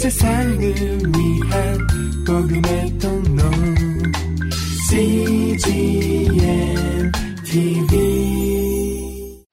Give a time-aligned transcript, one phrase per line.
[0.00, 1.78] 세상을 위한
[2.26, 3.42] 복음의 통로
[4.88, 6.32] CGM
[7.44, 9.44] TV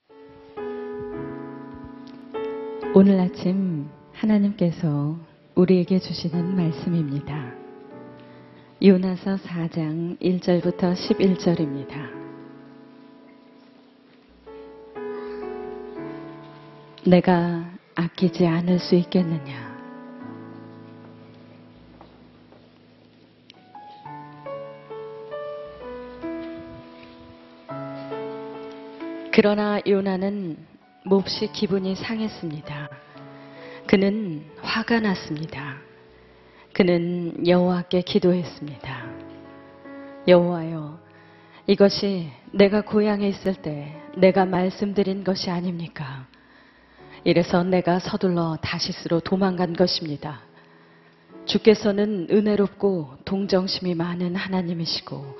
[2.96, 5.20] 오늘 아침 하나님께서
[5.54, 7.52] 우리에게 주시는 말씀입니다.
[8.82, 11.92] 요나서 4장 1절부터 11절입니다.
[17.06, 19.77] 내가 아끼지 않을 수 있겠느냐?
[29.40, 30.58] 그러나 요나는
[31.04, 32.90] 몹시 기분이 상했습니다.
[33.86, 35.78] 그는 화가 났습니다.
[36.74, 39.06] 그는 여호와께 기도했습니다.
[40.28, 40.98] 여호와여,
[41.68, 46.26] 이것이 내가 고향에 있을 때 내가 말씀드린 것이 아닙니까?
[47.24, 50.42] 이래서 내가 서둘러 다시스로 도망간 것입니다.
[51.46, 55.38] 주께서는 은혜롭고 동정심이 많은 하나님이시고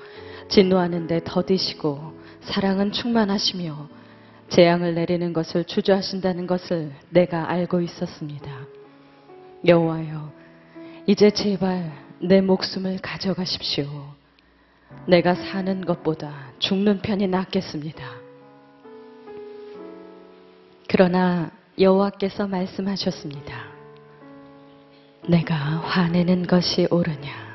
[0.50, 3.97] 진노하는데 더디시고 사랑은 충만하시며
[4.50, 8.50] 재앙을 내리는 것을 주저하신다는 것을 내가 알고 있었습니다.
[9.66, 10.32] 여호와여,
[11.06, 13.86] 이제 제발 내 목숨을 가져가십시오.
[15.06, 18.04] 내가 사는 것보다 죽는 편이 낫겠습니다.
[20.88, 23.68] 그러나 여호와께서 말씀하셨습니다.
[25.28, 27.48] 내가 화내는 것이 옳으냐?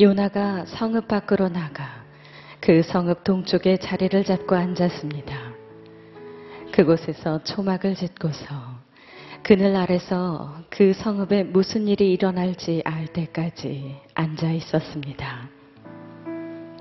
[0.00, 2.05] 요나가 성읍 밖으로 나가
[2.66, 5.52] 그 성읍 동쪽에 자리를 잡고 앉았습니다.
[6.72, 8.44] 그곳에서 초막을 짓고서
[9.44, 15.48] 그늘 아래서 그 성읍에 무슨 일이 일어날지 알 때까지 앉아 있었습니다.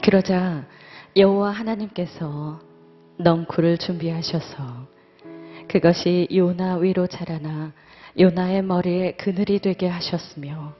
[0.04, 0.66] 그러자
[1.16, 2.60] 여호와 하나님께서
[3.20, 4.88] 넝쿨을 준비하셔서
[5.68, 7.74] 그것이 요나 위로 자라나
[8.20, 10.74] 요나의 머리에 그늘이 되게 하셨으며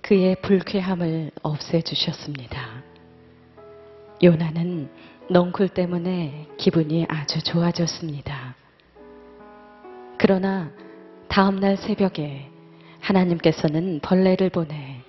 [0.00, 2.71] 그의 불쾌함을 없애주셨습니다.
[4.22, 4.88] 요나는
[5.30, 8.54] 넝쿨 때문에 기분이 아주 좋아졌습니다.
[10.16, 10.70] 그러나
[11.26, 12.48] 다음날 새벽에
[13.00, 15.00] 하나님께서는 벌레를 보내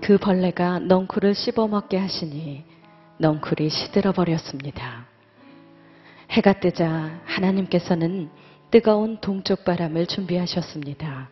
[0.00, 2.64] 그 벌레가 넝쿨을 씹어먹게 하시니
[3.18, 5.06] 넝쿨이 시들어 버렸습니다.
[6.30, 8.28] 해가 뜨자 하나님께서는
[8.72, 11.30] 뜨거운 동쪽 바람을 준비하셨습니다.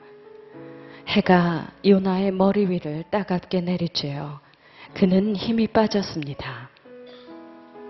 [1.09, 4.38] 해가 요나의 머리 위를 따갑게 내리쬐어
[4.94, 6.75] 그는 힘이 빠졌습니다.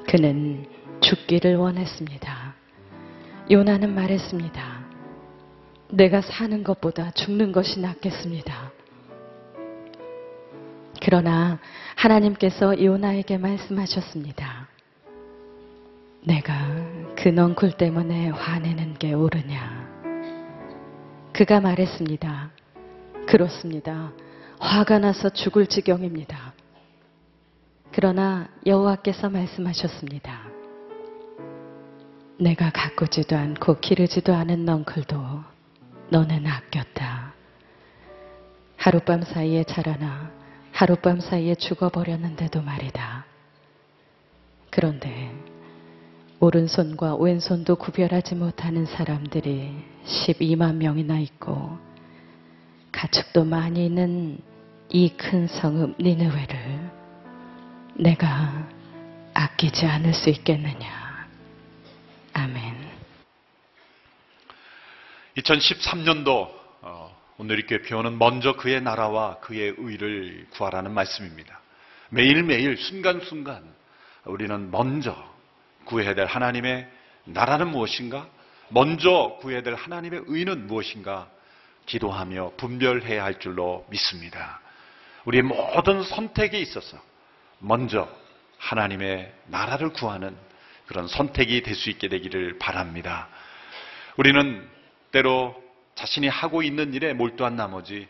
[0.09, 0.67] 그는
[1.01, 2.55] 죽기를 원했습니다.
[3.51, 4.87] 요나는 말했습니다.
[5.91, 8.73] 내가 사는 것보다 죽는 것이 낫겠습니다.
[11.03, 11.59] 그러나
[11.95, 14.69] 하나님께서 요나에게 말씀하셨습니다.
[16.25, 16.55] 내가
[17.17, 19.87] 그 넝쿨 때문에 화내는 게 옳으냐?
[21.33, 22.51] 그가 말했습니다.
[23.27, 24.13] 그렇습니다.
[24.59, 26.46] 화가 나서 죽을 지경입니다.
[27.99, 30.43] 그러나 여호와께서 말씀하셨습니다.
[32.39, 35.17] 내가 가꾸지도 않고 기르지도 않은 넝쿨도
[36.11, 37.33] 너는 아꼈다.
[38.77, 40.31] 하룻밤 사이에 자라나
[40.73, 43.25] 하룻밤 사이에 죽어버렸는데도 말이다.
[44.69, 45.35] 그런데
[46.39, 49.73] 오른손과 왼손도 구별하지 못하는 사람들이
[50.05, 51.79] 12만 명이나 있고
[52.93, 54.39] 가축도 많이 있는
[54.91, 56.96] 이 큰 성읍 니느웨를
[57.99, 58.69] 내가
[59.33, 61.29] 아끼지 않을 수 있겠느냐.
[62.35, 62.77] 아멘.
[65.39, 66.51] 2013년도
[66.83, 71.61] 어, 오늘 교회 표현은 먼저 그의 나라와 그의 의를 구하라는 말씀입니다.
[72.11, 73.65] 매일매일 순간순간
[74.25, 75.17] 우리는 먼저
[75.87, 76.89] 구해야 될 하나님의
[77.25, 78.29] 나라는 무엇인가?
[78.69, 81.29] 먼저 구해야 될 하나님의 의는 무엇인가?
[81.87, 84.61] 기도하며 분별해야 할 줄로 믿습니다.
[85.25, 86.99] 우리의 모든 선택에 있어서
[87.59, 88.09] 먼저
[88.59, 90.37] 하나님의 나라를 구하는
[90.87, 93.29] 그런 선택이 될 수 있게 되기를 바랍니다.
[94.17, 94.69] 우리는
[95.13, 95.63] 때로
[95.95, 98.09] 자신이 하고 있는 일에 몰두한 나머지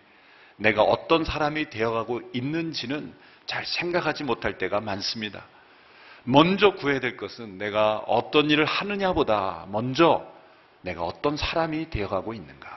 [0.56, 3.14] 내가 어떤 사람이 되어가고 있는지는
[3.46, 5.44] 잘 생각하지 못할 때가 많습니다.
[6.25, 10.26] 먼저 구해야 될 것은 내가 어떤 일을 하느냐보다 먼저
[10.81, 12.76] 내가 어떤 사람이 되어가고 있는가.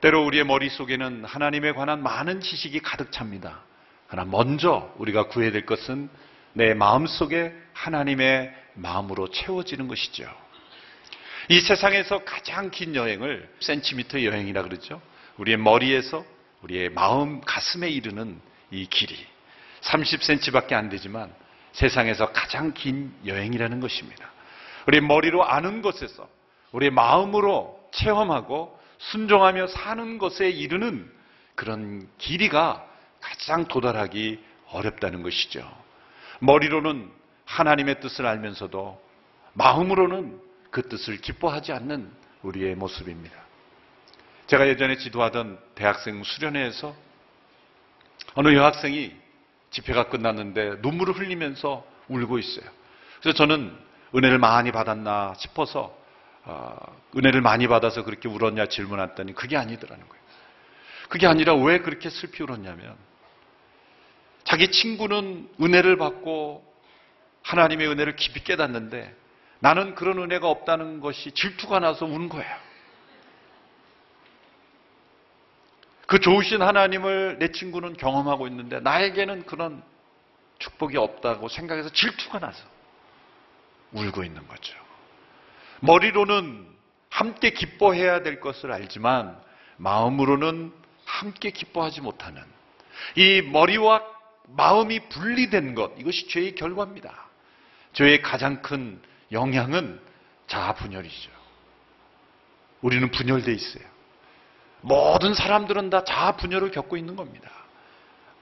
[0.00, 3.62] 때로 우리의 머릿속에는 하나님에 관한 많은 지식이 가득 찹니다.
[4.08, 6.08] 그러나 먼저 우리가 구해야 될 것은
[6.52, 10.28] 내 마음 속에 하나님의 마음으로 채워지는 것이죠.
[11.48, 15.00] 이 세상에서 가장 긴 여행을 센티미터 여행이라 그러죠.
[15.38, 16.24] 우리의 머리에서
[16.62, 19.14] 우리의 마음, 가슴에 이르는 이 길이
[19.82, 21.32] 30cm밖에 안 되지만
[21.72, 24.30] 세상에서 가장 긴 여행이라는 것입니다.
[24.86, 26.28] 우리 머리로 아는 것에서
[26.72, 31.10] 우리 마음으로 체험하고 순종하며 사는 것에 이르는
[31.54, 32.84] 그런 길이가
[33.38, 35.70] 가장 도달하기 어렵다는 것이죠.
[36.40, 37.10] 머리로는
[37.44, 39.00] 하나님의 뜻을 알면서도
[39.52, 40.40] 마음으로는
[40.70, 42.10] 그 뜻을 기뻐하지 않는
[42.42, 43.34] 우리의 모습입니다.
[44.46, 46.94] 제가 예전에 지도하던 대학생 수련회에서
[48.34, 49.14] 어느 여학생이
[49.70, 52.66] 집회가 끝났는데 눈물을 흘리면서 울고 있어요.
[53.20, 53.76] 그래서 저는
[54.14, 55.96] 은혜를 많이 받았나 싶어서
[56.44, 56.76] 어,
[57.16, 60.24] 은혜를 많이 받아서 그렇게 울었냐 질문했더니 그게 아니더라는 거예요.
[61.08, 62.96] 그게 아니라 왜 그렇게 슬피 울었냐면
[64.46, 66.64] 자기 친구는 은혜를 받고
[67.42, 69.14] 하나님의 은혜를 깊이 깨닫는데
[69.58, 72.56] 나는 그런 은혜가 없다는 것이 질투가 나서 운 거예요.
[76.06, 79.82] 그 좋으신 하나님을 내 친구는 경험하고 있는데 나에게는 그런
[80.58, 82.64] 축복이 없다고 생각해서 질투가 나서
[83.92, 84.74] 울고 있는 거죠.
[85.80, 86.66] 머리로는
[87.10, 89.36] 함께 기뻐해야 될 것을 알지만
[89.76, 90.72] 마음으로는
[91.04, 92.42] 함께 기뻐하지 못하는
[93.16, 94.15] 이 머리와
[94.48, 97.12] 마음이 분리된 것 이것이 죄의 결과입니다.
[97.92, 99.00] 죄의 가장 큰
[99.32, 100.00] 영향은
[100.46, 101.30] 자아 분열이죠.
[102.82, 103.84] 우리는 분열돼 있어요.
[104.80, 107.50] 모든 사람들은 다 자아 분열을 겪고 있는 겁니다.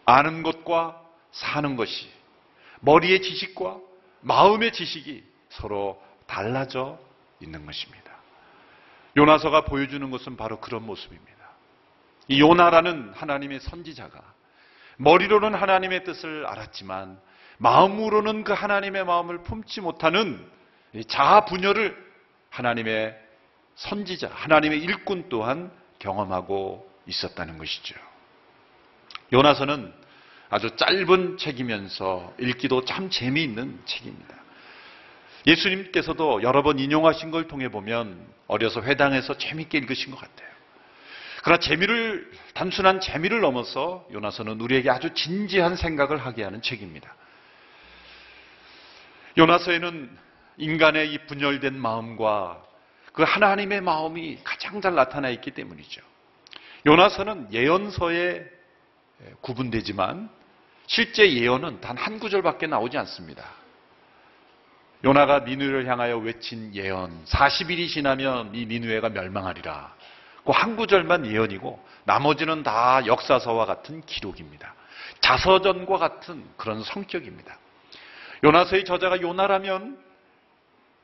[0.05, 1.01] 아는 것과
[1.33, 2.11] 사는 것이
[2.81, 3.79] 머리의 지식과
[4.21, 6.99] 마음의 지식이 서로 달라져
[7.41, 8.13] 있는 것입니다.
[9.17, 11.33] 요나서가 보여주는 것은 바로 그런 모습입니다.
[12.29, 14.21] 이 요나라는 하나님의 선지자가
[14.97, 17.19] 머리로는 하나님의 뜻을 알았지만
[17.59, 20.45] 마음으로는 그 하나님의 마음을 품지 못하는
[21.09, 21.97] 자아 분열을
[22.51, 23.19] 하나님의
[23.75, 27.97] 선지자, 하나님의 일꾼 또한 경험하고 있었다는 것이죠.
[29.33, 29.93] 요나서는
[30.51, 34.37] 아주 짧은 책이면서 읽기도 참 재미있는 책입니다.
[35.47, 40.54] 예수님께서도 여러 번 인용하신 걸 통해 보면 어려서 회당에서 재미있게 읽으신 것 같아요.
[41.45, 47.15] 그러나 재미를, 단순한 재미를 넘어서 요나서는 우리에게 아주 진지한 생각을 하게 하는 책입니다.
[49.37, 50.17] 요나서에는
[50.57, 52.65] 인간의 이 분열된 마음과
[53.13, 56.01] 그 하나님의 마음이 가장 잘 나타나 있기 때문이죠.
[56.87, 58.43] 요나서는 예언서에
[59.43, 60.31] 구분되지만
[60.87, 63.45] 실제 예언은 단 한 구절밖에 나오지 않습니다.
[65.05, 69.95] 요나가 니누를 향하여 외친 예언 40일이 지나면 이 니누에가 멸망하리라.
[70.45, 74.75] 그 한 구절만 예언이고 나머지는 다 역사서와 같은 기록입니다.
[75.21, 77.59] 자서전과 같은 그런 성격입니다.
[78.45, 79.99] 요나서의 저자가 요나라면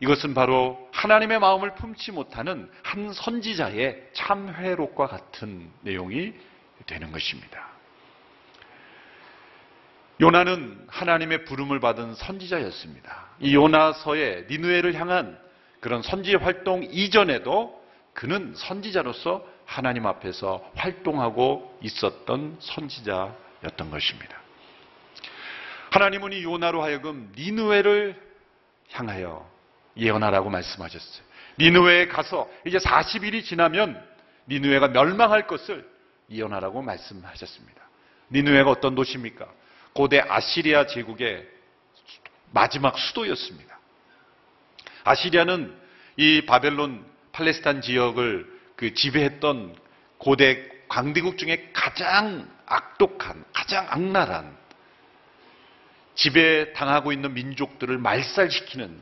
[0.00, 6.34] 이것은 바로 하나님의 마음을 품지 못하는 한 선지자의 참회록과 같은 내용이
[6.86, 7.68] 되는 것입니다.
[10.20, 13.26] 요나는 하나님의 부름을 받은 선지자였습니다.
[13.40, 15.38] 이 요나서의 니누에를 향한
[15.80, 17.79] 그런 선지 활동 이전에도
[18.20, 24.38] 그는 선지자로서 하나님 앞에서 활동하고 있었던 선지자였던 것입니다.
[25.90, 28.20] 하나님은 이 요나로 하여금 니누에를
[28.90, 29.50] 향하여
[29.96, 31.24] 예언하라고 말씀하셨어요.
[31.60, 34.06] 니누에에 가서 이제 40일이 지나면
[34.48, 35.88] 니누에가 멸망할 것을
[36.28, 37.80] 예언하라고 말씀하셨습니다.
[38.32, 39.48] 니누에가 어떤 도시입니까?
[39.94, 41.48] 고대 아시리아 제국의
[42.52, 43.78] 마지막 수도였습니다.
[45.04, 45.74] 아시리아는
[46.18, 48.46] 이 바벨론 팔레스타인 지역을
[48.76, 49.76] 그 지배했던
[50.18, 54.56] 고대 강대국 중에 가장 악독한, 가장 악랄한
[56.14, 59.00] 지배당하고 있는 민족들을 말살시키는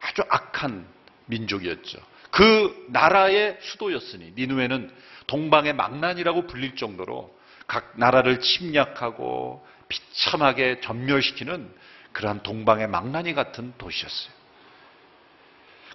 [0.00, 0.86] 아주 악한
[1.26, 1.98] 민족이었죠.
[2.30, 4.94] 그 나라의 수도였으니 니누에는
[5.26, 7.36] 동방의 망난이라고 불릴 정도로
[7.66, 11.70] 각 나라를 침략하고 비참하게 전멸시키는
[12.12, 14.37] 그러한 동방의 망나니 같은 도시였어요.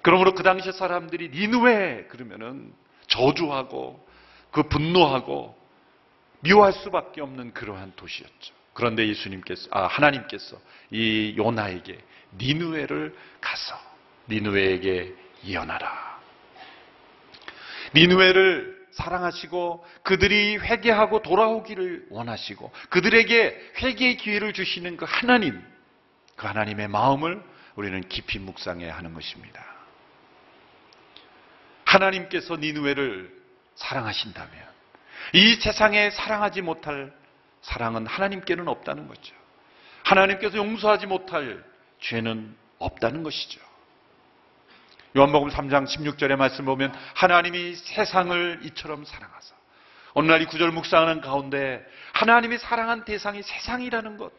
[0.03, 2.73] 그러므로 그 당시 사람들이 니누에 그러면은
[3.07, 4.05] 저주하고
[4.51, 5.57] 그 분노하고
[6.41, 8.53] 미워할 수밖에 없는 그러한 도시였죠.
[8.73, 10.57] 그런데 예수님께서 아 하나님께서
[10.91, 11.97] 이 요나에게
[12.37, 13.79] 니누에를 가서
[14.29, 16.19] 니누에에게 예언하라.
[17.95, 25.63] 니누에를 사랑하시고 그들이 회개하고 돌아오기를 원하시고 그들에게 회개의 기회를 주시는 그 하나님,
[26.35, 27.41] 그 하나님의 마음을
[27.75, 29.72] 우리는 깊이 묵상해야 하는 것입니다.
[31.93, 33.31] 하나님께서 니누에를
[33.75, 34.51] 사랑하신다면
[35.33, 37.13] 이 세상에 사랑하지 못할
[37.61, 39.33] 사랑은 하나님께는 없다는 거죠.
[40.03, 41.63] 하나님께서 용서하지 못할
[42.01, 43.61] 죄는 없다는 것이죠.
[45.15, 49.53] 요한복음 3장 16절의 말씀 보면 하나님이 세상을 이처럼 사랑하사
[50.15, 54.31] 어느 날 이 구절 묵상하는 가운데 하나님이 사랑한 대상이 세상이라는 것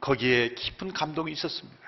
[0.00, 1.78] 거기에 깊은 감동이 있었습니다.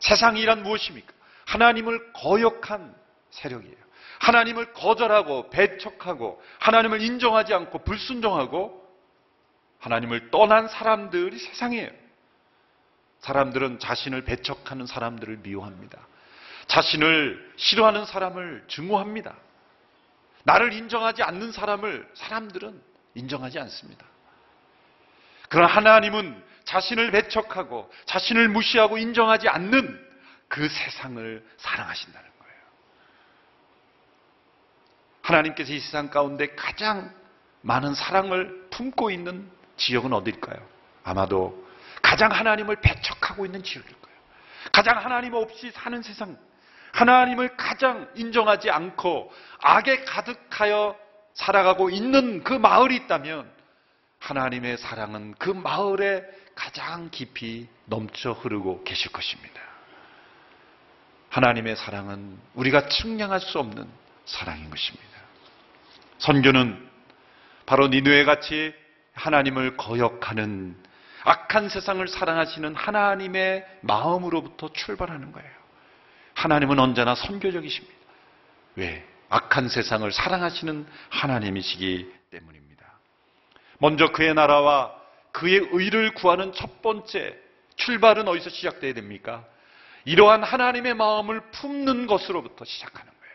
[0.00, 1.12] 세상이란 무엇입니까?
[1.46, 2.99] 하나님을 거역한
[3.30, 3.76] 세력이에요.
[4.20, 8.80] 하나님을 거절하고 배척하고 하나님을 인정하지 않고 불순종하고
[9.78, 11.90] 하나님을 떠난 사람들이 세상이에요.
[13.20, 15.98] 사람들은 자신을 배척하는 사람들을 미워합니다.
[16.66, 19.36] 자신을 싫어하는 사람을 증오합니다.
[20.44, 22.80] 나를 인정하지 않는 사람을 사람들은
[23.14, 24.04] 인정하지 않습니다.
[25.48, 30.08] 그러나 하나님은 자신을 배척하고 자신을 무시하고 인정하지 않는
[30.48, 32.30] 그 세상을 사랑하신다는.
[35.30, 37.12] 하나님께서 이 세상 가운데 가장
[37.62, 40.58] 많은 사랑을 품고 있는 지역은 어딜까요?
[41.04, 41.66] 아마도
[42.02, 44.18] 가장 하나님을 배척하고 있는 지역일 거예요.
[44.72, 46.36] 가장 하나님 없이 사는 세상,
[46.92, 49.32] 하나님을 가장 인정하지 않고
[49.62, 50.96] 악에 가득하여
[51.34, 53.50] 살아가고 있는 그 마을이 있다면
[54.18, 59.60] 하나님의 사랑은 그 마을에 가장 깊이 넘쳐 흐르고 계실 것입니다.
[61.30, 63.88] 하나님의 사랑은 우리가 측량할 수 없는
[64.26, 65.09] 사랑인 것입니다.
[66.20, 66.88] 선교는
[67.66, 68.74] 바로 니누에 같이
[69.14, 70.76] 하나님을 거역하는
[71.24, 75.50] 악한 세상을 사랑하시는 하나님의 마음으로부터 출발하는 거예요.
[76.34, 77.96] 하나님은 언제나 선교적이십니다.
[78.76, 79.06] 왜?
[79.28, 82.84] 악한 세상을 사랑하시는 하나님이시기 때문입니다.
[83.78, 84.94] 먼저 그의 나라와
[85.32, 87.36] 그의 의를 구하는 첫 번째
[87.76, 89.44] 출발은 어디서 시작돼야 됩니까?
[90.04, 93.34] 이러한 하나님의 마음을 품는 것으로부터 시작하는 거예요.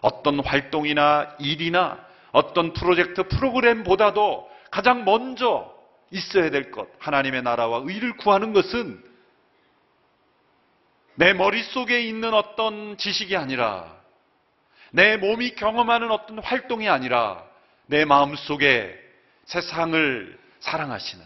[0.00, 5.74] 어떤 활동이나 일이나 어떤 프로젝트 프로그램보다도 가장 먼저
[6.10, 9.02] 있어야 될 것, 하나님의 나라와 의를 구하는 것은
[11.14, 14.00] 내 머릿속에 있는 어떤 지식이 아니라
[14.90, 17.44] 내 몸이 경험하는 어떤 활동이 아니라
[17.86, 18.98] 내 마음속에
[19.44, 21.24] 세상을 사랑하시는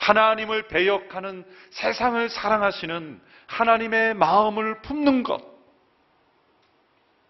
[0.00, 5.42] 하나님을 배역하는 세상을 사랑하시는 하나님의 마음을 품는 것.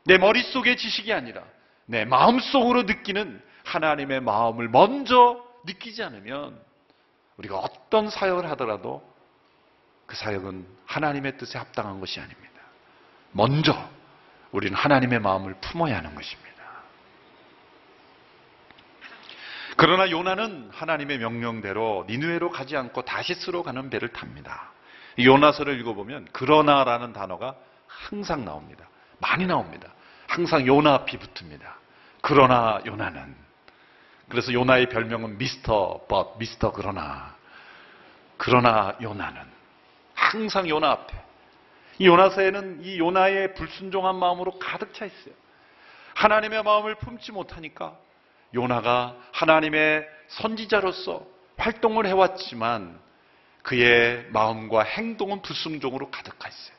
[0.04, 1.42] 내 머릿속의 지식이 아니라
[1.86, 6.60] 내 마음속으로 느끼는 하나님의 마음을 먼저 느끼지 않으면
[7.36, 9.02] 우리가 어떤 사역을 하더라도
[10.06, 12.46] 그 사역은 하나님의 뜻에 합당한 것이 아닙니다.
[13.32, 13.76] 먼저
[14.52, 16.46] 우리는 하나님의 마음을 품어야 하는 것입니다.
[19.76, 24.72] 그러나 요나는 하나님의 명령대로 니누에로 가지 않고 다시스로 가는 배를 탑니다.
[25.18, 28.88] 요나서를 읽어보면 그러나라는 단어가 항상 나옵니다.
[29.18, 29.92] 많이 나옵니다.
[30.26, 31.76] 항상 요나 앞이 붙습니다.
[32.20, 33.34] 그러나 요나는
[34.28, 37.36] 그래서 요나의 별명은 미스터 벗 미스터 그러나
[38.36, 39.40] 그러나 요나는
[40.14, 41.14] 항상 요나 앞에
[41.98, 45.34] 이 요나서에는 이 요나의 불순종한 마음으로 가득 차 있어요.
[46.14, 47.96] 하나님의 마음을 품지 못하니까
[48.54, 51.24] 요나가 하나님의 선지자로서
[51.56, 52.98] 활동을 해왔지만
[53.62, 56.76] 그의 마음과 행동은 불순종으로 가득하 있어요.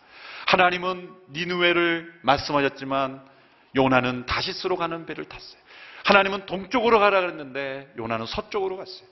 [0.47, 3.21] 하나님은 니누웨를 말씀하셨지만
[3.77, 5.61] 요나는 다시스로 가는 배를 탔어요.
[6.03, 9.07] 하나님은 동쪽으로 가라 그랬는데 요나는 서쪽으로 갔어요.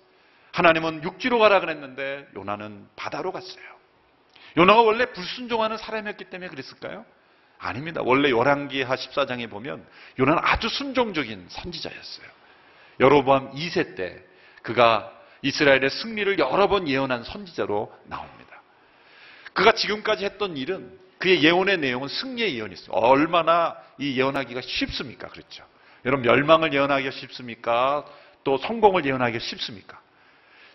[0.52, 3.64] 하나님은 육지로 가라 그랬는데 요나는 바다로 갔어요.
[4.58, 7.06] 요나가 원래 불순종하는 사람이었기 때문에 그랬을까요?
[7.60, 8.02] 아닙니다.
[8.04, 9.86] 원래 요란기하 14장에 보면
[10.20, 12.28] 요나는 아주 순종적인 선지자였어요.
[13.00, 14.24] 여로보암 2세 때
[14.62, 18.62] 그가 이스라엘의 승리를 여러 번 예언한 선지자로 나옵니다.
[19.54, 22.92] 그가 지금까지 했던 일은 그의 예언의 내용은 승리의 예언이었어요.
[22.92, 25.28] 얼마나 이 예언하기가 쉽습니까?
[25.28, 25.64] 그렇죠.
[26.06, 28.06] 여러분 멸망을 예언하기가 쉽습니까?
[28.44, 30.00] 또 성공을 예언하기가 쉽습니까?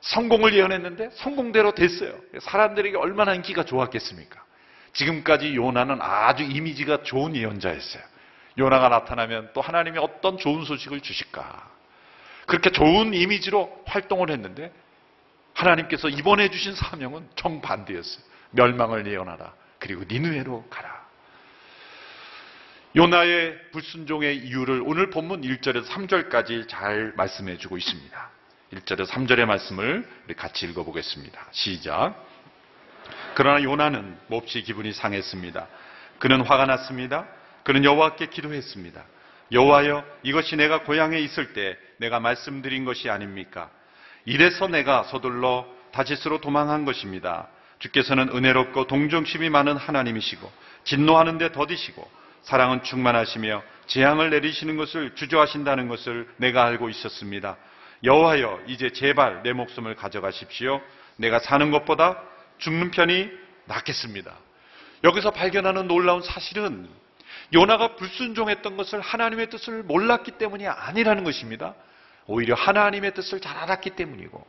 [0.00, 2.18] 성공을 예언했는데 성공대로 됐어요.
[2.40, 4.42] 사람들에게 얼마나 인기가 좋았겠습니까?
[4.92, 8.02] 지금까지 요나는 아주 이미지가 좋은 예언자였어요.
[8.58, 11.70] 요나가 나타나면 또 하나님이 어떤 좋은 소식을 주실까?
[12.46, 14.72] 그렇게 좋은 이미지로 활동을 했는데
[15.54, 18.24] 하나님께서 이번에 주신 사명은 정반대였어요.
[18.50, 19.54] 멸망을 예언하라.
[19.80, 21.00] 그리고 니누에로 가라.
[22.94, 28.30] 요나의 불순종의 이유를 오늘 본문 1절에서 3절까지 잘 말씀해 주고 있습니다.
[28.72, 31.46] 1절에서 3절의 말씀을 같이 읽어보겠습니다.
[31.50, 32.14] 시작.
[33.34, 35.66] 그러나 요나는 몹시 기분이 상했습니다.
[36.18, 37.26] 그는 화가 났습니다.
[37.64, 39.04] 그는 여호와께 기도했습니다.
[39.52, 43.70] 여호와여 이것이 내가 고향에 있을 때 내가 말씀드린 것이 아닙니까?
[44.24, 47.48] 이래서 내가 서둘러 다시스로 도망한 것입니다.
[47.80, 50.50] 주께서는 은혜롭고 동정심이 많은 하나님이시고
[50.84, 52.08] 진노하는 데 더디시고
[52.42, 57.56] 사랑은 충만하시며 재앙을 내리시는 것을 주저하신다는 것을 내가 알고 있었습니다.
[58.04, 60.80] 여호와여 이제 제발 내 목숨을 가져가십시오.
[61.16, 62.22] 내가 사는 것보다
[62.58, 63.28] 죽는 편이
[63.66, 64.34] 낫겠습니다.
[65.04, 66.88] 여기서 발견하는 놀라운 사실은
[67.52, 71.74] 요나가 불순종했던 것을 하나님의 뜻을 몰랐기 때문이 아니라는 것입니다.
[72.26, 74.46] 오히려 하나님의 뜻을 잘 알았기 때문이고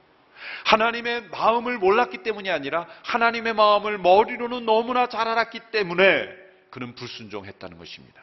[0.66, 6.30] 하나님의 마음을 몰랐기 때문이 아니라 하나님의 마음을 머리로는 너무나 잘 알았기 때문에
[6.70, 8.22] 그는 불순종했다는 것입니다.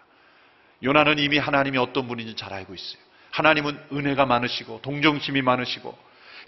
[0.82, 3.00] 요나는 이미 하나님이 어떤 분인지 잘 알고 있어요.
[3.30, 5.97] 하나님은 은혜가 많으시고 동정심이 많으시고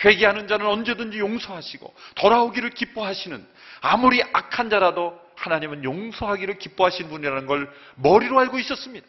[0.05, 3.47] 회개하는 자는 언제든지 용서하시고 돌아오기를 기뻐하시는
[3.83, 9.07] 아무리 악한 자라도 하나님은 용서하기를 기뻐하시는 분이라는 걸 머리로 알고 있었습니다.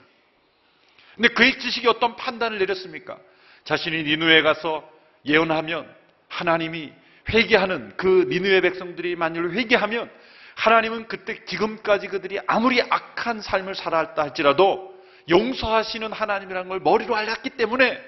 [1.15, 3.17] 근데 그의 지식이 어떤 판단을 내렸습니까?
[3.63, 4.89] 자신이 니누에 가서
[5.25, 5.93] 예언하면
[6.31, 6.93] 하나님이
[7.29, 10.09] 회개하는 그 니누의 백성들이 만일 회개하면
[10.55, 14.91] 하나님은 그때 지금까지 그들이 아무리 악한 삶을 살아왔다 할지라도
[15.29, 18.01] 용서하시는 하나님이라는 걸 머리로 알았기 때문에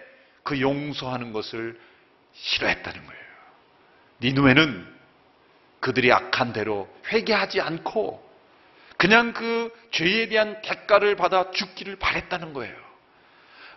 [0.44, 1.80] 그 용서하는 것을
[2.34, 3.24] 싫어했다는 거예요.
[4.22, 4.94] 니누에는
[5.80, 8.24] 그들이 악한 대로 회개하지 않고
[8.98, 12.76] 그냥 그 죄에 대한 대가를 받아 죽기를 바랬다는 거예요.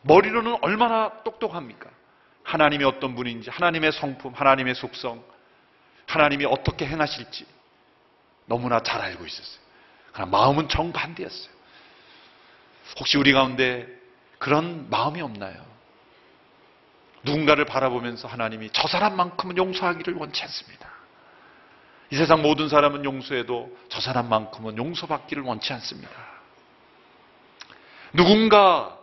[0.02, 1.90] 머리로는 얼마나 똑똑합니까?
[2.46, 5.22] 하나님이 어떤 분인지, 하나님의 성품, 하나님의 속성,
[6.06, 7.44] 하나님이 어떻게 행하실지
[8.46, 9.60] 너무나 잘 알고 있었어요.
[10.12, 11.54] 그러나 마음은 정반대였어요.
[13.00, 13.88] 혹시 우리 가운데
[14.38, 15.56] 그런 마음이 없나요?
[17.24, 20.88] 누군가를 바라보면서 하나님이 저 사람만큼은 용서하기를 원치 않습니다.
[22.10, 26.12] 이 세상 모든 사람은 용서해도 저 사람만큼은 용서받기를 원치 않습니다.
[28.12, 28.95] 누군가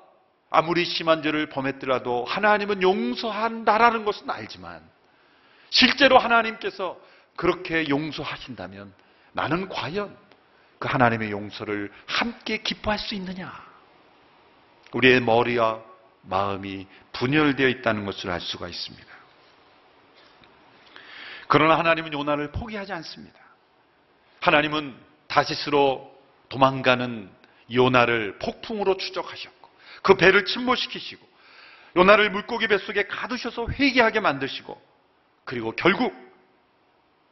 [0.53, 4.87] 아무리 심한 죄를 범했더라도 하나님은 용서한다라는 것은 알지만
[5.71, 6.95] 실제로 하나님께서
[7.35, 8.93] 그렇게 용서하신다면
[9.31, 10.15] 나는 과연
[10.77, 13.51] 그 하나님의 용서를 함께 기뻐할 수 있느냐?
[14.91, 15.81] 우리의 머리와
[16.21, 19.07] 마음이 분열되어 있다는 것을 알 수가 있습니다.
[21.47, 23.39] 그러나 하나님은 요나를 포기하지 않습니다.
[24.41, 24.95] 하나님은
[25.27, 26.15] 다시스로
[26.49, 27.31] 도망가는
[27.71, 29.62] 요나를 폭풍으로 추적하셨고
[30.03, 31.27] 그 배를 침몰시키시고
[31.95, 34.79] 요나를 물고기 뱃속에 가두셔서 회개하게 만드시고
[35.45, 36.13] 그리고 결국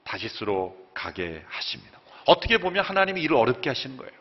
[0.03, 1.99] 다시스로 가게 하십니다.
[2.25, 4.11] 어떻게 보면 하나님이 일을 어렵게 하시는 거예요.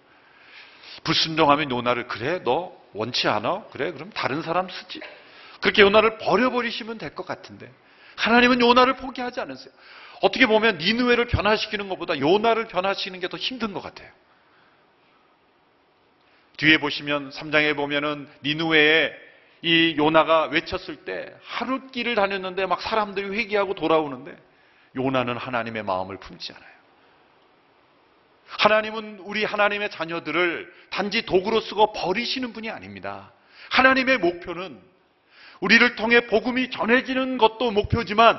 [1.04, 3.64] 불순종하면 요나를 그래 너 원치 않아?
[3.71, 5.00] 그래 그럼 다른 사람 쓰지.
[5.61, 7.71] 그렇게 요나를 버려버리시면 될 것 같은데
[8.16, 9.73] 하나님은 요나를 포기하지 않으세요.
[10.23, 14.10] 어떻게 보면 니누웨를 변화시키는 것보다 요나를 변화시키는 게 더 힘든 것 같아요.
[16.60, 19.12] 뒤에 보시면 3장에 보면은 니누웨에
[19.62, 24.36] 이 요나가 외쳤을 때 하루 길을 다녔는데 막 사람들이 회개하고 돌아오는데
[24.94, 26.70] 요나는 하나님의 마음을 품지 않아요.
[28.46, 33.32] 하나님은 우리 하나님의 자녀들을 단지 도구로 쓰고 버리시는 분이 아닙니다.
[33.70, 34.82] 하나님의 목표는
[35.60, 38.38] 우리를 통해 복음이 전해지는 것도 목표지만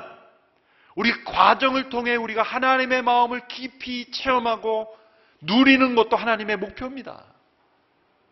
[0.94, 4.96] 우리 과정을 통해 우리가 하나님의 마음을 깊이 체험하고
[5.40, 7.31] 누리는 것도 하나님의 목표입니다.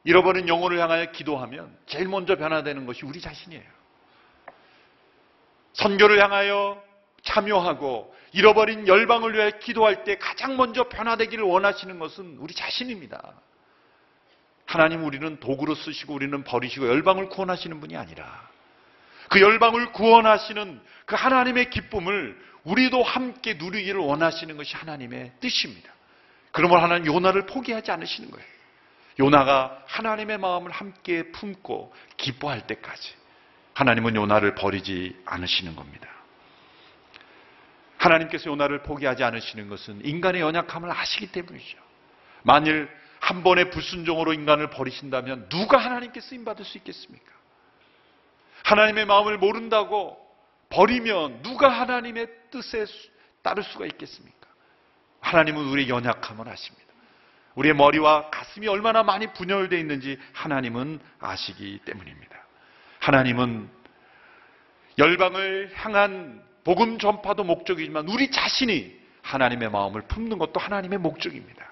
[0.04, 3.62] 잃어버린 영혼을 향하여 기도하면 제일 먼저 변화되는 것이 우리 자신이에요.
[5.74, 6.82] 선교를 향하여
[7.22, 13.34] 참여하고 잃어버린 열방을 위해 기도할 때 가장 먼저 변화되기를 원하시는 것은 우리 자신입니다.
[14.66, 18.48] 하나님 우리는 도구로 쓰시고 우리는 버리시고 열방을 구원하시는 분이 아니라
[19.28, 25.92] 그 열방을 구원하시는 그 하나님의 기쁨을 우리도 함께 누리기를 원하시는 것이 하나님의 뜻입니다.
[26.52, 28.46] 그러면 하나님 요나를 포기하지 않으시는 거예요.
[29.20, 33.14] 요나가 하나님의 마음을 함께 품고 기뻐할 때까지
[33.74, 36.08] 하나님은 요나를 버리지 않으시는 겁니다.
[37.98, 41.78] 하나님께서 요나를 포기하지 않으시는 것은 인간의 연약함을 아시기 때문이죠.
[42.42, 42.88] 만일
[43.20, 47.30] 한 번의 불순종으로 인간을 버리신다면 누가 하나님께 쓰임 받을 수 있겠습니까?
[48.64, 50.18] 하나님의 마음을 모른다고
[50.70, 52.86] 버리면 누가 하나님의 뜻에
[53.42, 54.46] 따를 수가 있겠습니까?
[55.20, 56.89] 하나님은 우리의 연약함을 아십니다.
[57.54, 62.36] 우리의 머리와 가슴이 얼마나 많이 분열되어 있는지 하나님은 아시기 때문입니다.
[63.00, 63.68] 하나님은
[64.98, 71.70] 열방을 향한 복음 전파도 목적이지만 우리 자신이 하나님의 마음을 품는 것도 하나님의 목적입니다.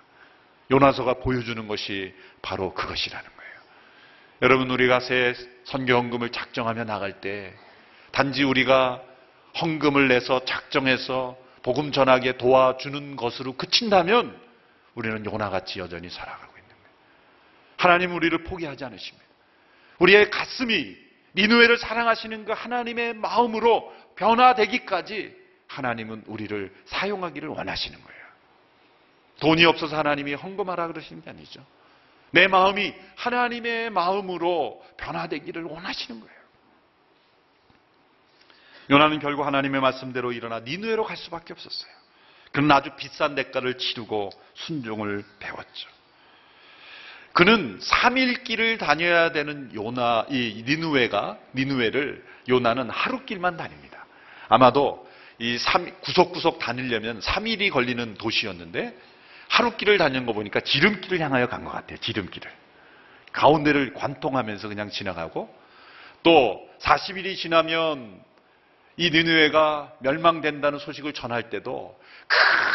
[0.70, 3.52] 요나서가 보여주는 것이 바로 그것이라는 거예요.
[4.42, 7.54] 여러분 우리가 새 선교 헌금을 작정하며 나갈 때
[8.12, 9.02] 단지 우리가
[9.60, 14.47] 헌금을 내서 작정해서 복음 전하게 도와주는 것으로 그친다면
[14.98, 16.90] 우리는 요나같이 여전히 살아가고 있는 거예요.
[17.76, 19.24] 하나님 우리를 포기하지 않으십니다.
[20.00, 20.96] 우리의 가슴이
[21.36, 25.36] 니누에를 사랑하시는 그 하나님의 마음으로 변화되기까지
[25.68, 28.18] 하나님은 우리를 사용하기를 원하시는 거예요.
[29.38, 31.64] 돈이 없어서 하나님이 헌금하라 그러시는 게 아니죠.
[32.32, 36.38] 내 마음이 하나님의 마음으로 변화되기를 원하시는 거예요.
[38.90, 41.92] 요나는 결국 하나님의 말씀대로 일어나 니누에로 갈 수밖에 없었어요.
[42.52, 45.88] 그는 아주 비싼 대가를 치르고 순종을 배웠죠.
[47.32, 54.06] 그는 3일 길을 다녀야 되는 요나, 이 니누에가, 니누에를 요나는 하루 길만 다닙니다.
[54.48, 55.06] 아마도
[55.38, 58.96] 이 3, 구석구석 다니려면 3일이 걸리는 도시였는데
[59.48, 61.98] 하루 길을 다니는 거 보니까 지름길을 향하여 간 것 같아요.
[61.98, 62.50] 지름길을.
[63.32, 65.54] 가운데를 관통하면서 그냥 지나가고
[66.22, 68.20] 또 40일이 지나면
[68.98, 71.98] 이 니누에가 멸망된다는 소식을 전할 때도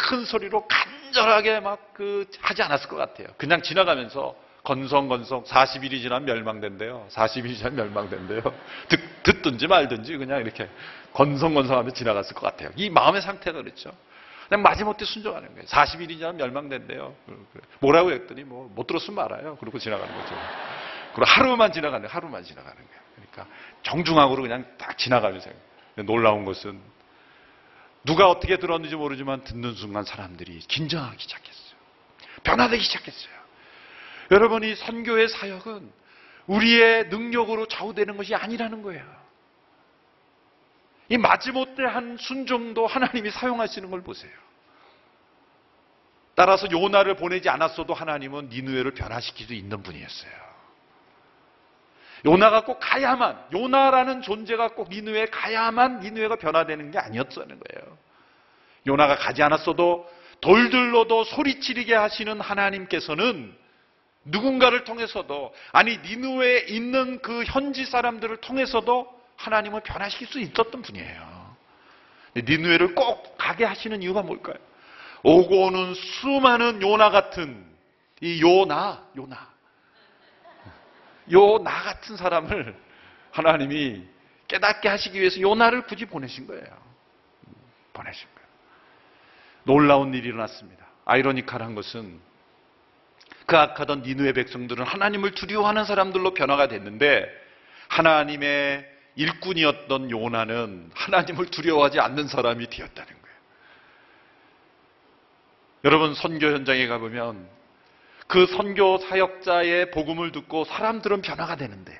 [0.08, 3.28] 큰 소리로 간절하게 막 그 하지 않았을 것 같아요.
[3.38, 4.34] 그냥 지나가면서
[4.64, 7.06] 건성건성 40일이 지나면 멸망된대요.
[7.10, 8.42] 40일이 지나면 멸망된대요.
[8.88, 10.68] 듣, 듣든지 말든지 그냥 이렇게
[11.12, 12.70] 건성건성하며 지나갔을 것 같아요.
[12.76, 13.92] 이 마음의 상태가 그렇죠.
[14.48, 15.64] 그냥 마지못해 순종하는 거예요.
[15.66, 17.14] 40일이 지나면 멸망된대요.
[17.80, 19.56] 뭐라고 했더니 뭐 못 들었으면 말아요.
[19.58, 20.34] 그러고 지나가는 거죠.
[21.14, 23.00] 그리고 하루만 지나가는 하루만 지나가는 거예요.
[23.14, 25.50] 그러니까 정중앙으로 그냥 딱 지나가면서
[25.96, 26.80] 놀라운 것은
[28.04, 31.74] 누가 어떻게 들었는지 모르지만 듣는 순간 사람들이 긴장하기 시작했어요.
[32.42, 33.32] 변화되기 시작했어요.
[34.30, 35.90] 여러분 이 선교의 사역은
[36.46, 39.04] 우리의 능력으로 좌우되는 것이 아니라는 거예요.
[41.08, 44.32] 이 마지못해 한 순종도 하나님이 사용하시는 걸 보세요.
[46.34, 50.32] 따라서 요나를 보내지 않았어도 하나님은 니누에를 변화시킬 수 있는 분이었어요.
[52.24, 57.98] 요나가 꼭 가야만, 요나라는 존재가 꼭 니누에 가야만 니누에가 변화되는 게 아니었다는 거예요.
[58.86, 60.10] 요나가 가지 않았어도
[60.40, 63.54] 돌들로도 소리치리게 하시는 하나님께서는
[64.24, 71.56] 누군가를 통해서도 아니 니누에 있는 그 현지 사람들을 통해서도 하나님을 변화시킬 수 있었던 분이에요.
[72.36, 74.56] 니누에를 꼭 가게 하시는 이유가 뭘까요?
[75.22, 77.64] 오고 오는 수많은 요나 같은
[78.20, 79.53] 이 요나, 요나,
[81.32, 82.74] 요 나 같은 사람을
[83.32, 84.04] 하나님이
[84.48, 86.64] 깨닫게 하시기 위해서 요나를 굳이 보내신 거예요.
[87.92, 88.48] 보내신 거예요.
[89.64, 90.84] 놀라운 일이 일어났습니다.
[91.06, 92.20] 아이러니컬한 것은
[93.46, 97.28] 그 악하던 니누의 백성들은 하나님을 두려워하는 사람들로 변화가 됐는데
[97.88, 103.36] 하나님의 일꾼이었던 요나는 하나님을 두려워하지 않는 사람이 되었다는 거예요.
[105.84, 107.48] 여러분 선교 현장에 가보면
[108.26, 111.98] 그 선교 사역자의 복음을 듣고 사람들은 변화가 되는데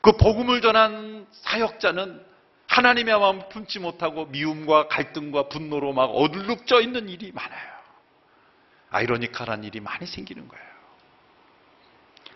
[0.00, 2.24] 그 복음을 전한 사역자는
[2.68, 7.72] 하나님의 마음을 품지 못하고 미움과 갈등과 분노로 막 어들룩져 있는 일이 많아요.
[8.90, 10.64] 아이러니컬한 일이 많이 생기는 거예요.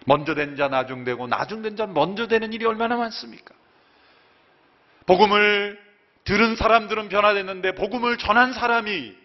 [0.04, 3.54] 먼저 된 자 나중되고 나중된 자 먼저 되는 일이 얼마나 많습니까?
[5.06, 5.80] 복음을
[6.24, 9.16] 들은 사람들은 변화됐는데 복음을 전한 사람이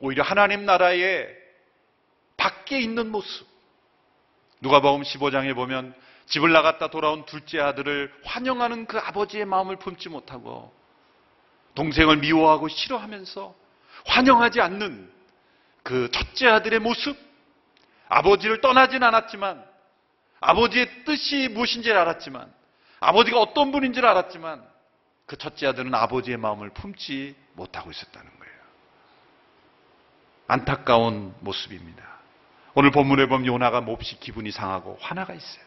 [0.00, 1.37] 오히려 하나님 나라의
[2.38, 3.46] 밖에 있는 모습.
[4.62, 5.94] 누가복음 15장에 보면
[6.26, 10.72] 집을 나갔다 돌아온 둘째 아들을 환영하는 그 아버지의 마음을 품지 못하고
[11.74, 13.54] 동생을 미워하고 싫어하면서
[14.06, 15.12] 환영하지 않는
[15.82, 17.16] 그 첫째 아들의 모습.
[18.08, 19.62] 아버지를 떠나진 않았지만
[20.40, 22.50] 아버지의 뜻이 무엇인지를 알았지만
[23.00, 24.66] 아버지가 어떤 분인지를 알았지만
[25.26, 28.54] 그 첫째 아들은 아버지의 마음을 품지 못하고 있었다는 거예요.
[30.46, 32.17] 안타까운 모습입니다.
[32.80, 35.64] 오늘 본문에 보면 요나가 몹시 기분이 상하고 화나가 있어요.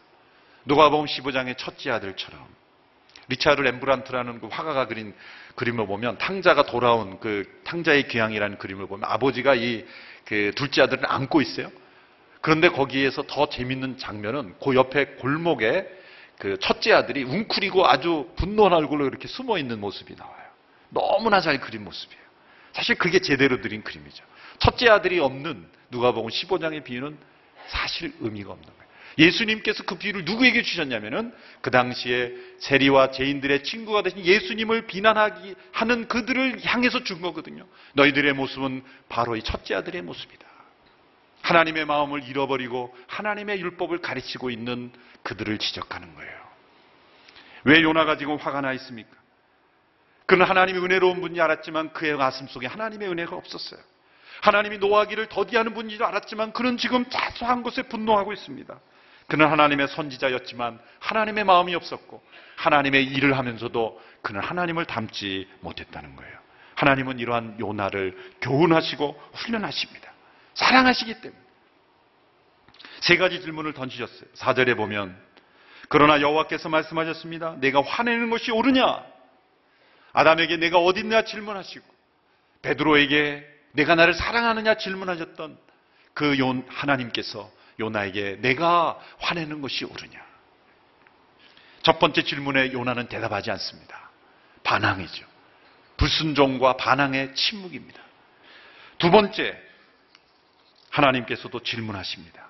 [0.64, 2.40] 누가복음 15장의 첫째 아들처럼
[3.28, 5.14] 리차르 렘브란트라는 그 화가가 그린
[5.54, 9.84] 그림을 보면 탕자가 돌아온 그 탕자의 귀향이라는 그림을 보면 아버지가 이
[10.24, 11.70] 그 둘째 아들을 안고 있어요.
[12.40, 15.86] 그런데 거기에서 더 재밌는 장면은 그 옆에 골목에
[16.38, 20.42] 그 첫째 아들이 웅크리고 아주 분노한 얼굴로 이렇게 숨어 있는 모습이 나와요.
[20.88, 22.22] 너무나 잘 그린 모습이에요.
[22.72, 24.24] 사실 그게 제대로 그린 그림이죠.
[24.62, 27.18] 첫째 아들이 없는 누가복음 15장의 비유는
[27.66, 28.82] 사실 의미가 없는 거예요.
[29.18, 36.64] 예수님께서 그 비유를 누구에게 주셨냐면은 그 당시에 세리와 죄인들의 친구가 되신 예수님을 비난하기 하는 그들을
[36.64, 37.66] 향해서 준 거거든요.
[37.94, 40.46] 너희들의 모습은 바로 이 첫째 아들의 모습이다.
[41.42, 44.92] 하나님의 마음을 잃어버리고 하나님의 율법을 가르치고 있는
[45.24, 46.42] 그들을 지적하는 거예요.
[47.64, 49.10] 왜 요나가 지금 화가 나 있습니까?
[50.26, 53.80] 그는 하나님이 은혜로운 분이 알았지만 그의 가슴 속에 하나님의 은혜가 없었어요.
[54.42, 58.78] 하나님이 노하기를 더디하는 분인 줄 알았지만 그는 지금 자소한 것에 분노하고 있습니다.
[59.28, 62.22] 그는 하나님의 선지자였지만 하나님의 마음이 없었고
[62.56, 66.38] 하나님의 일을 하면서도 그는 하나님을 닮지 못했다는 거예요.
[66.74, 70.12] 하나님은 이러한 요나를 교훈하시고 훈련하십니다.
[70.54, 71.40] 사랑하시기 때문에.
[73.00, 74.28] 세 가지 질문을 던지셨어요.
[74.34, 75.16] 사절에 보면
[75.88, 77.56] 그러나 여호와께서 말씀하셨습니다.
[77.60, 79.04] 내가 화내는 것이 옳으냐?
[80.12, 81.86] 아담에게 내가 어딨냐 질문하시고
[82.62, 85.58] 베드로에게 내가 나를 사랑하느냐 질문하셨던
[86.14, 90.20] 그 요, 하나님께서 요나에게 내가 화내는 것이 옳으냐?
[91.82, 94.10] 첫 번째 질문에 요나는 대답하지 않습니다.
[94.62, 95.26] 반항이죠.
[95.96, 98.00] 불순종과 반항의 침묵입니다.
[98.98, 99.60] 두 번째,
[100.90, 102.46] 하나님께서도 질문하십니다.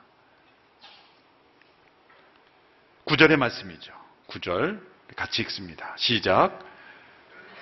[3.05, 3.93] 구절의 말씀이죠.
[4.27, 5.95] 구절 같이 읽습니다.
[5.97, 6.59] 시작.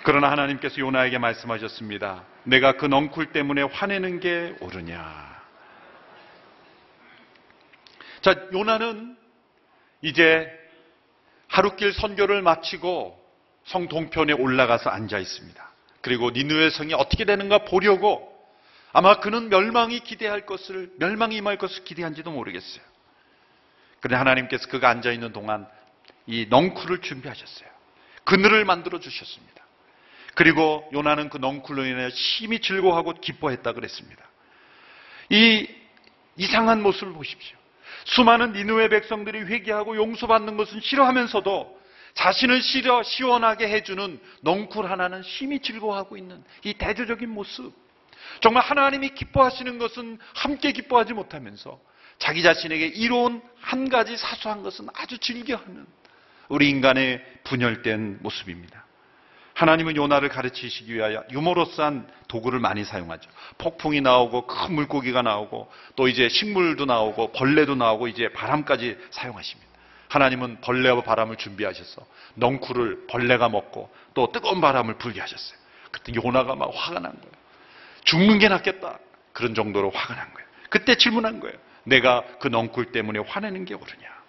[0.03, 2.25] 그러나 하나님께서 요나에게 말씀하셨습니다.
[2.45, 5.41] 내가 그 넝쿨 때문에 화내는 게 옳으냐?
[8.23, 9.17] 자, 요나는
[10.03, 10.51] 이제
[11.49, 13.19] 하루길 선교를 마치고
[13.65, 15.71] 성 동편에 올라가서 앉아 있습니다.
[16.01, 18.31] 그리고 니누의 성이 어떻게 되는가 보려고
[18.93, 22.83] 아마 그는 멸망이 기대할 것을 멸망이 임할 것을 기대한지도 모르겠어요.
[24.01, 25.69] 그런데 하나님께서 그가 앉아 있는 동안
[26.27, 27.69] 이 넝쿨을 준비하셨어요.
[28.25, 29.60] 그늘을 만들어 주셨습니다.
[30.35, 34.25] 그리고 요나는 그 넝쿨로 인해 심히 즐거워하고 기뻐했다 그랬습니다.
[35.29, 35.69] 이
[36.37, 37.59] 이상한 모습을 보십시오.
[38.05, 41.81] 수많은 니누의 백성들이 회개하고 용서받는 것은 싫어하면서도
[42.15, 47.73] 자신을 싫어 시원하게 해주는 넝쿨 하나는 심히 즐거워하고 있는 이 대조적인 모습.
[48.41, 51.81] 정말 하나님이 기뻐하시는 것은 함께 기뻐하지 못하면서
[52.19, 55.87] 자기 자신에게 이로운 한 가지 사소한 것은 아주 즐겨하는
[56.49, 58.85] 우리 인간의 분열된 모습입니다.
[59.61, 63.29] 하나님은 요나를 가르치시기 위하여 유머러스한 도구를 많이 사용하죠.
[63.59, 69.71] 폭풍이 나오고 큰 물고기가 나오고 또 이제 식물도 나오고 벌레도 나오고 이제 바람까지 사용하십니다.
[70.09, 75.59] 하나님은 벌레와 바람을 준비하셔서 넝쿨을 벌레가 먹고 또 뜨거운 바람을 불게 하셨어요.
[75.91, 77.33] 그때 요나가 막 화가 난 거예요.
[78.05, 78.99] 죽는 게 낫겠다.
[79.35, 80.49] 그런 정도로 화가 난 거예요.
[80.71, 81.55] 그때 질문한 거예요.
[81.85, 84.21] 내가 그 넝쿨 때문에 화내는 게 옳으냐?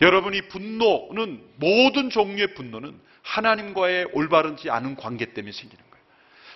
[0.00, 6.04] 여러분 이 분노는 모든 종류의 분노는 하나님과의 올바르지 않은 관계 때문에 생기는 거예요.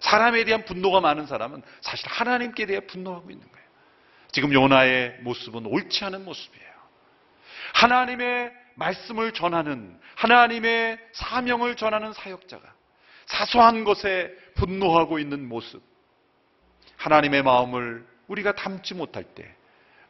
[0.01, 3.67] 사람에 대한 분노가 많은 사람은 사실 하나님께 대해 분노하고 있는 거예요.
[4.33, 6.73] 지금 요나의 모습은 옳지 않은 모습이에요.
[7.75, 12.63] 하나님의 말씀을 전하는 하나님의 사명을 전하는 사역자가
[13.27, 15.83] 사소한 것에 분노하고 있는 모습.
[16.97, 19.55] 하나님의 마음을 우리가 담지 못할 때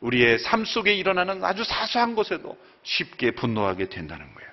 [0.01, 4.52] 우리의 삶 속에 일어나는 아주 사소한 것에도 쉽게 분노하게 된다는 거예요.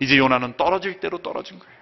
[0.00, 1.74] 이제 요나는 떨어질 대로 떨어진 거예요.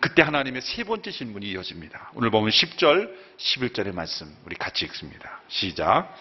[0.00, 2.10] 그때 하나님의 세 번째 질문이 이어집니다.
[2.14, 5.40] 오늘 보면 10절, 11절의 말씀 우리 같이 읽습니다.
[5.48, 6.14] 시작.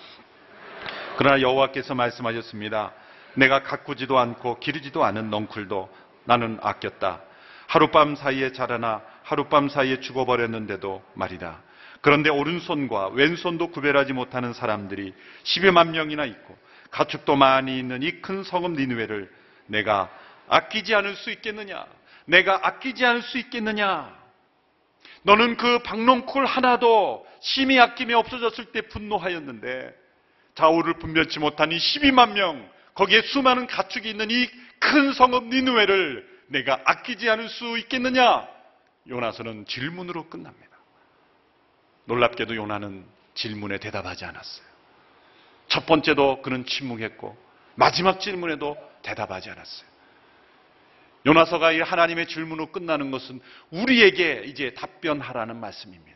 [1.18, 2.94] 그러나 여호와께서 말씀하셨습니다.
[3.36, 5.94] 내가 가꾸지도 않고 기르지도 않은 넝쿨도
[6.26, 7.22] 나는 아꼈다.
[7.68, 11.62] 하룻밤 사이에 자라나 하룻밤 사이에 죽어버렸는데도 말이다.
[12.02, 16.58] 그런데 오른손과 왼손도 구별하지 못하는 사람들이 10여만 명이나 있고
[16.92, 19.32] 가축도 많이 있는 이 큰 성읍 니누웨를
[19.68, 20.10] 내가
[20.48, 21.86] 아끼지 않을 수 있겠느냐?
[22.26, 24.16] 내가 아끼지 않을 수 있겠느냐?
[25.24, 29.94] 너는 그 박농쿨 하나도 심히 아낌이 없어졌을 때 분노하였는데
[30.56, 34.48] 좌우를 분별치 못한 이 12만 명 거기에 수많은 가축이 있는 이
[34.84, 38.48] 큰 성읍 니누웨를 내가 아끼지 않을 수 있겠느냐?
[39.08, 40.78] 요나서는 질문으로 끝납니다.
[42.06, 44.66] 놀랍게도 요나는 질문에 대답하지 않았어요.
[45.70, 47.38] 첫 번째도 그는 침묵했고
[47.76, 49.88] 마지막 질문에도 대답하지 않았어요.
[51.26, 53.40] 요나서가 이 하나님의 질문으로 끝나는 것은
[53.72, 56.14] 우리에게 이제 답변하라는 말씀입니다.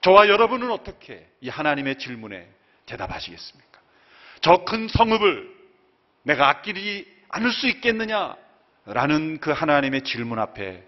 [0.00, 2.48] 저와 여러분은 어떻게 이 하나님의 질문에
[2.86, 3.80] 대답하시겠습니까?
[4.40, 5.56] 저 큰 성읍을
[6.22, 8.36] 내가 아끼지 않을 수 있겠느냐?
[8.86, 10.82] 라는 그 하나님의 질문 앞에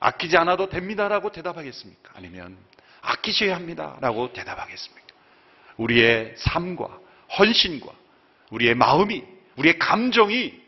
[0.00, 2.12] 아끼지 않아도 됩니다라고 대답하겠습니까?
[2.16, 2.56] 아니면
[3.02, 5.06] 아끼셔야 합니다라고 대답하겠습니까?
[5.76, 6.98] 우리의 삶과
[7.38, 7.92] 헌신과
[8.50, 9.24] 우리의 마음이
[9.56, 10.60] 우리의 감정이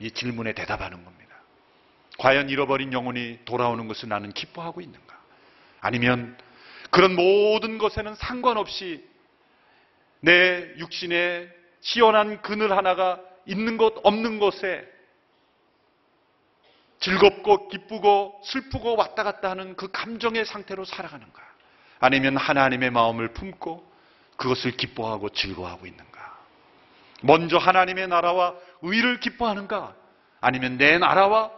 [0.00, 1.36] 이 질문에 대답하는 겁니다.
[2.18, 5.18] 과연 잃어버린 영혼이 돌아오는 것을 나는 기뻐하고 있는가?
[5.80, 6.36] 아니면
[6.90, 9.04] 그런 모든 것에는 상관없이
[10.20, 11.48] 내 육신에
[11.80, 14.88] 시원한 그늘 하나가 있는 것 없는 것에
[17.00, 21.42] 즐겁고 기쁘고 슬프고 왔다 갔다 하는 그 감정의 상태로 살아가는가?
[22.00, 23.92] 아니면 하나님의 마음을 품고
[24.36, 26.13] 그것을 기뻐하고 즐거워하고 있는가?
[27.24, 29.94] 먼저 하나님의 나라와 의를 기뻐하는가?
[30.42, 31.50] 아니면 내 나라와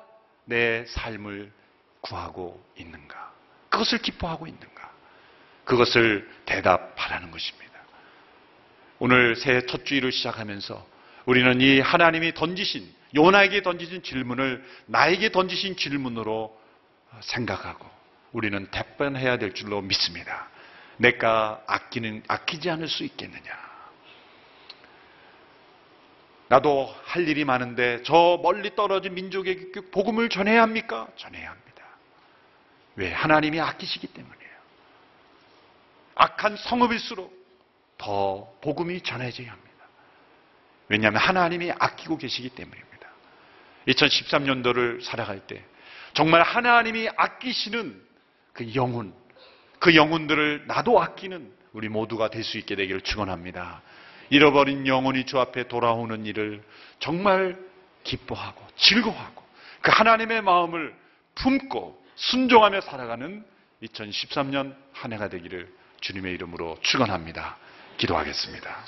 [0.44, 1.52] 내 삶을
[2.00, 3.32] 구하고 있는가?
[3.68, 4.90] 그것을 기뻐하고 있는가?
[5.64, 7.72] 그것을 대답하라는 것입니다.
[9.00, 10.86] 오늘 새첫 주일을 시작하면서
[11.26, 16.56] 우리는 이 하나님이 던지신 요나에게 던지신 질문을 나에게 던지신 질문으로
[17.20, 17.90] 생각하고
[18.30, 20.48] 우리는 답변해야 될 줄로 믿습니다.
[20.98, 23.65] 내가 아끼는 아끼지 않을 수 있겠느냐?
[26.48, 31.08] 나도 할 일이 많은데 저 멀리 떨어진 민족에게 복음을 전해야 합니까?
[31.16, 31.84] 전해야 합니다.
[32.94, 33.12] 왜?
[33.12, 34.50] 하나님이 아끼시기 때문이에요.
[36.14, 37.34] 악한 성읍일수록
[37.98, 39.66] 더 복음이 전해져야 합니다.
[40.88, 43.08] 왜냐하면 하나님이 아끼고 계시기 때문입니다.
[43.88, 45.64] 2013년도를 살아갈 때
[46.14, 48.02] 정말 하나님이 아끼시는
[48.52, 49.12] 그 영혼,
[49.78, 53.82] 그 영혼들을 나도 아끼는 우리 모두가 될 수 있게 되기를 축원합니다.
[54.30, 56.62] 잃어버린 영혼이 주 앞에 돌아오는 일을
[56.98, 57.58] 정말
[58.04, 59.44] 기뻐하고 즐거워하고
[59.82, 60.94] 그 하나님의 마음을
[61.34, 63.44] 품고 순종하며 살아가는
[63.82, 67.56] 2013년 한 해가 되기를 주님의 이름으로 축원합니다.
[67.98, 68.84] 기도하겠습니다.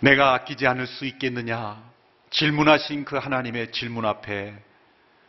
[0.00, 1.82] 내가 아끼지 않을 수 있겠느냐?
[2.30, 4.54] 질문하신 그 하나님의 질문 앞에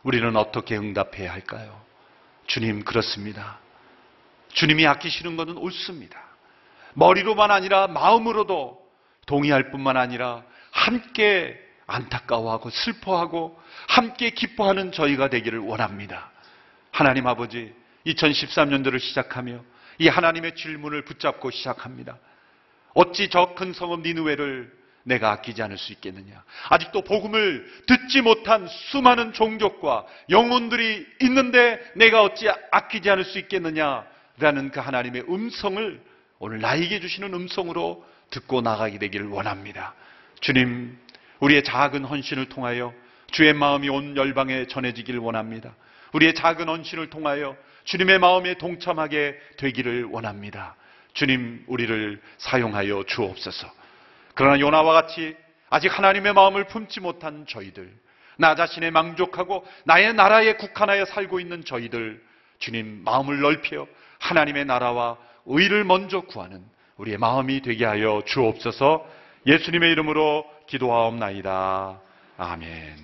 [0.02, 1.82] 우리는 어떻게 응답해야 할까요?
[2.46, 3.58] 주님, 그렇습니다.
[4.52, 6.22] 주님이 아끼시는 것은 옳습니다.
[6.96, 8.78] 머리로만 아니라 마음으로도
[9.26, 16.30] 동의할 뿐만 아니라 함께 안타까워하고 슬퍼하고 함께 기뻐하는 저희가 되기를 원합니다.
[16.90, 17.72] 하나님 아버지,
[18.06, 19.60] 2013년도를 시작하며
[19.98, 22.18] 이 하나님의 질문을 붙잡고 시작합니다.
[22.94, 26.42] 어찌 저 큰 성읍 니누웨를 내가 아끼지 않을 수 있겠느냐?
[26.70, 34.04] 아직도 복음을 듣지 못한 수많은 종족과 영혼들이 있는데 내가 어찌 아끼지 않을 수 있겠느냐?
[34.38, 36.02] 라는 그 하나님의 음성을
[36.38, 39.94] 오늘 나에게 주시는 음성으로 듣고 나가게 되기를 원합니다.
[40.40, 40.98] 주님,
[41.40, 42.92] 우리의 작은 헌신을 통하여
[43.30, 45.74] 주의 마음이 온 열방에 전해지기를 원합니다.
[46.12, 50.76] 우리의 작은 헌신을 통하여 주님의 마음에 동참하게 되기를 원합니다.
[51.14, 53.70] 주님, 우리를 사용하여 주옵소서.
[54.34, 55.36] 그러나 요나와 같이
[55.70, 57.92] 아직 하나님의 마음을 품지 못한 저희들,
[58.38, 62.22] 나 자신의 만족하고 나의 나라에 국한하여 살고 있는 저희들,
[62.58, 63.86] 주님 마음을 넓혀
[64.18, 66.62] 하나님의 나라와 의를 먼저 구하는
[66.96, 69.06] 우리의 마음이 되게 하여 주옵소서
[69.46, 72.00] 예수님의 이름으로 기도하옵나이다.
[72.36, 72.96] 아멘.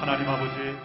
[0.00, 0.76] 하나님 아버지,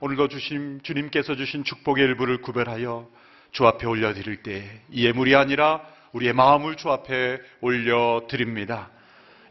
[0.00, 3.08] 오늘도 주심, 주님께서 주신 축복의 일부를 구별하여
[3.50, 5.80] 주 앞에 올려드릴 때 예물이 아니라
[6.12, 8.90] 우리의 마음을 주 앞에 올려드립니다.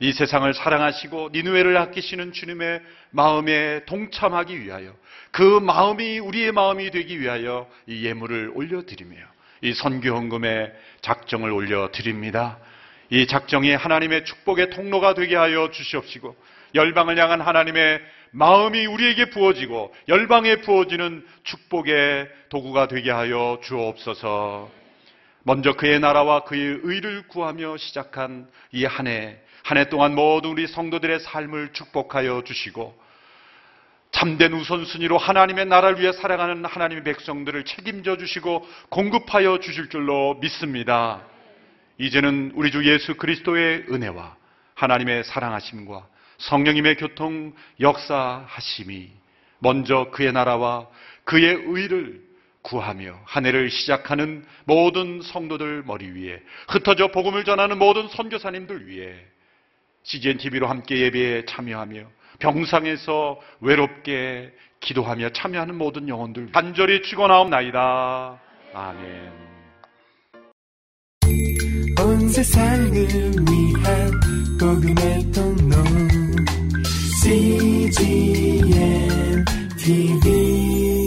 [0.03, 4.93] 이 세상을 사랑하시고 니누웨를 아끼시는 주님의 마음에 동참하기 위하여
[5.31, 9.15] 그 마음이 우리의 마음이 되기 위하여 이 예물을 올려드리며
[9.61, 12.57] 이 선교 헌금의 작정을 올려드립니다.
[13.11, 16.35] 이 작정이 하나님의 축복의 통로가 되게 하여 주시옵시고
[16.75, 24.69] 열방을 향한 하나님의 마음이 우리에게 부어지고 열방에 부어지는 축복의 도구가 되게 하여 주옵소서.
[25.43, 30.67] 먼저 그의 나라와 그의 의를 구하며 시작한 이 한 해, 한 해 동안 모든 우리
[30.67, 33.01] 성도들의 삶을 축복하여 주시고
[34.11, 41.23] 참된 우선순위로 하나님의 나라를 위해 살아가는 하나님의 백성들을 책임져 주시고 공급하여 주실 줄로 믿습니다.
[41.97, 44.35] 이제는 우리 주 예수 그리스도의 은혜와
[44.75, 49.09] 하나님의 사랑하심과 성령님의 교통 역사하심이
[49.59, 50.87] 먼저 그의 나라와
[51.23, 52.21] 그의 의를
[52.63, 59.32] 구하며 한 해를 시작하는 모든 성도들 머리 위에 흩어져 복음을 전하는 모든 선교사님들 위에
[60.03, 62.05] CGN TV로 함께 예배에 참여하며
[62.39, 68.39] 병상에서 외롭게 기도하며 참여하는 모든 영혼들 간절히 축원하옵나이다.
[68.73, 69.31] 아멘.
[71.99, 74.11] 온 세상을 위한
[74.59, 75.75] 복음의 통로
[77.23, 78.25] CGM
[79.77, 81.02] TV